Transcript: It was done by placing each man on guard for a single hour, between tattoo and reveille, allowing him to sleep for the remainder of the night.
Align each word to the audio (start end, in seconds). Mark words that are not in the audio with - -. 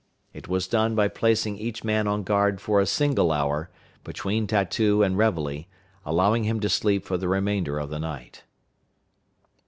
It 0.33 0.47
was 0.47 0.67
done 0.67 0.95
by 0.95 1.09
placing 1.09 1.59
each 1.59 1.83
man 1.83 2.07
on 2.07 2.23
guard 2.23 2.59
for 2.59 2.79
a 2.81 2.87
single 2.87 3.31
hour, 3.31 3.69
between 4.03 4.47
tattoo 4.47 5.03
and 5.03 5.15
reveille, 5.15 5.65
allowing 6.03 6.43
him 6.43 6.59
to 6.61 6.69
sleep 6.69 7.05
for 7.05 7.17
the 7.17 7.27
remainder 7.29 7.77
of 7.77 7.91
the 7.91 7.99
night. 7.99 8.43